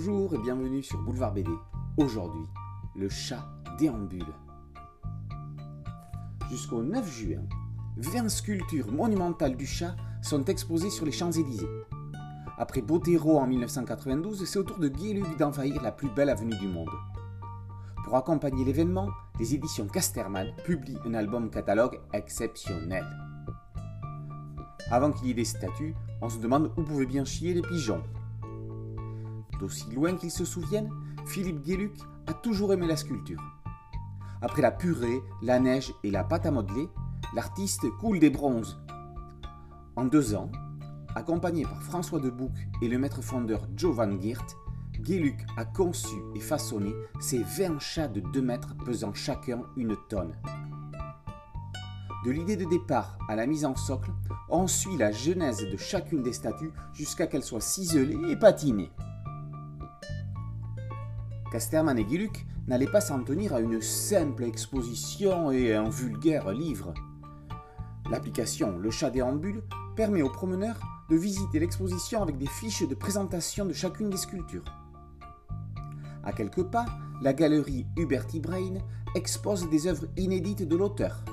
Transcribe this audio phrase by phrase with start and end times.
[0.00, 1.50] Bonjour et bienvenue sur Boulevard BD.
[1.96, 2.46] Aujourd'hui,
[2.94, 3.44] le chat
[3.80, 4.32] déambule.
[6.48, 7.42] Jusqu'au 9 juin,
[7.96, 11.66] 20 sculptures monumentales du chat sont exposées sur les Champs-Élysées.
[12.58, 16.56] Après Botero en 1992, c'est au tour de Guy Luc d'envahir la plus belle avenue
[16.58, 16.94] du monde.
[18.04, 19.08] Pour accompagner l'événement,
[19.40, 23.04] les éditions Casterman publient un album catalogue exceptionnel.
[24.92, 28.04] Avant qu'il y ait des statues, on se demande où pouvaient bien chier les pigeons.
[29.58, 30.90] D'aussi loin qu'il se souvienne,
[31.26, 31.92] Philippe Guéluc
[32.26, 33.42] a toujours aimé la sculpture.
[34.40, 36.88] Après la purée, la neige et la pâte à modeler,
[37.34, 38.78] l'artiste coule des bronzes.
[39.96, 40.50] En deux ans,
[41.16, 44.46] accompagné par François Debouc et le maître fondeur Joe Van Geert,
[45.00, 50.34] Guéluc a conçu et façonné ces 20 chats de 2 mètres pesant chacun une tonne.
[52.24, 54.10] De l'idée de départ à la mise en socle,
[54.48, 58.90] on suit la genèse de chacune des statues jusqu'à qu'elles soient ciselées et patinées.
[61.50, 66.92] Casterman et Guiluc n'allaient pas s'en tenir à une simple exposition et un vulgaire livre.
[68.10, 69.62] L'application Le chat déambule
[69.96, 74.64] permet aux promeneurs de visiter l'exposition avec des fiches de présentation de chacune des sculptures.
[76.22, 76.86] À quelques pas,
[77.22, 78.74] la galerie Huberty Brain
[79.14, 81.24] expose des œuvres inédites de l'auteur.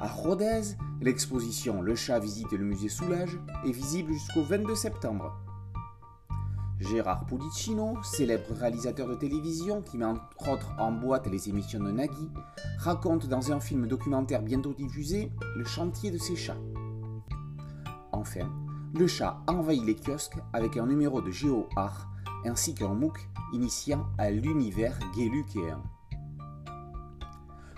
[0.00, 0.62] À Rodez,
[1.02, 5.38] l'exposition Le chat visite le musée Soulage est visible jusqu'au 22 septembre.
[6.80, 11.90] Gérard Pulicino, célèbre réalisateur de télévision qui met entre autres en boîte les émissions de
[11.90, 12.30] Nagui,
[12.78, 16.56] raconte dans un film documentaire bientôt diffusé le chantier de ses chats.
[18.12, 18.50] Enfin,
[18.94, 22.08] le chat envahit les kiosques avec un numéro de Géo Art
[22.46, 25.82] ainsi qu'un MOOC initiant à l'univers Guélucéen.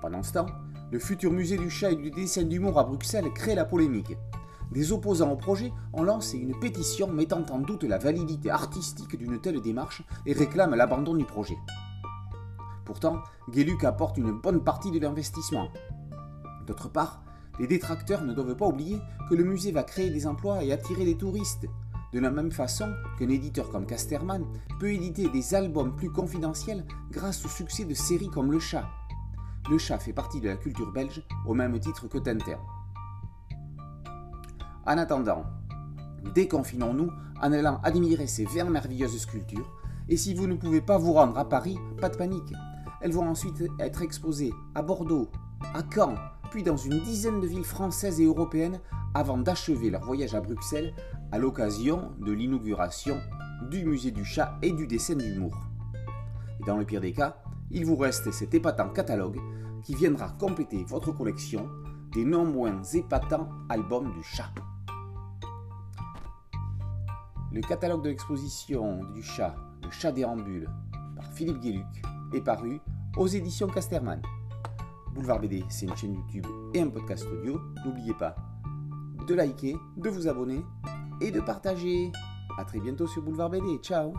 [0.00, 0.46] Pendant ce temps,
[0.90, 4.16] le futur musée du chat et du dessin d'humour à Bruxelles crée la polémique.
[4.72, 9.40] Des opposants au projet ont lancé une pétition mettant en doute la validité artistique d'une
[9.40, 11.56] telle démarche et réclament l'abandon du projet.
[12.84, 15.68] Pourtant, Guéluc apporte une bonne partie de l'investissement.
[16.66, 17.22] D'autre part,
[17.58, 21.04] les détracteurs ne doivent pas oublier que le musée va créer des emplois et attirer
[21.04, 21.66] des touristes,
[22.12, 24.44] de la même façon qu'un éditeur comme Casterman
[24.78, 28.88] peut éditer des albums plus confidentiels grâce au succès de séries comme Le Chat.
[29.68, 32.58] Le chat fait partie de la culture belge au même titre que Tintin.
[34.86, 35.44] En attendant,
[36.34, 37.10] déconfinons-nous
[37.42, 39.70] en allant admirer ces 20 merveilleuses sculptures.
[40.08, 42.52] Et si vous ne pouvez pas vous rendre à Paris, pas de panique.
[43.00, 45.28] Elles vont ensuite être exposées à Bordeaux,
[45.74, 46.14] à Caen,
[46.50, 48.80] puis dans une dizaine de villes françaises et européennes
[49.14, 50.94] avant d'achever leur voyage à Bruxelles
[51.32, 53.18] à l'occasion de l'inauguration
[53.68, 55.56] du musée du chat et du dessin d'humour.
[56.64, 57.36] Dans le pire des cas,
[57.70, 59.40] il vous reste cet épatant catalogue
[59.82, 61.68] qui viendra compléter votre collection
[62.12, 64.52] des non moins épatants albums du chat.
[67.56, 70.68] Le catalogue de l'exposition du chat, le chat déambule,
[71.16, 71.86] par Philippe Guéluc,
[72.34, 72.82] est paru
[73.16, 74.20] aux éditions Casterman.
[75.14, 76.44] Boulevard BD, c'est une chaîne YouTube
[76.74, 77.58] et un podcast audio.
[77.82, 78.36] N'oubliez pas
[79.26, 80.60] de liker, de vous abonner
[81.22, 82.12] et de partager.
[82.58, 83.78] A très bientôt sur Boulevard BD.
[83.78, 84.12] Ciao